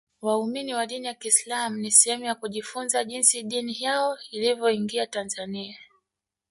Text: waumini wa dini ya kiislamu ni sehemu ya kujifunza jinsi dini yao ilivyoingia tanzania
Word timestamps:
waumini 0.21 0.73
wa 0.73 0.85
dini 0.87 1.07
ya 1.07 1.13
kiislamu 1.13 1.77
ni 1.77 1.91
sehemu 1.91 2.23
ya 2.23 2.35
kujifunza 2.35 3.03
jinsi 3.03 3.43
dini 3.43 3.83
yao 3.83 4.17
ilivyoingia 4.31 5.07
tanzania 5.07 5.77